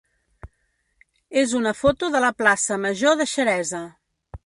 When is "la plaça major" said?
2.25-3.19